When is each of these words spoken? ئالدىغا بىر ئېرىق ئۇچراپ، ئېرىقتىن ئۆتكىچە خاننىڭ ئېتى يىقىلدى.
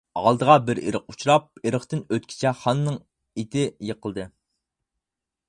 ئالدىغا 0.19 0.53
بىر 0.69 0.79
ئېرىق 0.85 1.11
ئۇچراپ، 1.13 1.45
ئېرىقتىن 1.67 2.01
ئۆتكىچە 2.17 2.55
خاننىڭ 2.63 2.99
ئېتى 3.43 3.69
يىقىلدى. 3.91 4.27